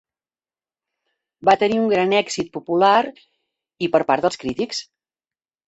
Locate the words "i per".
3.89-4.05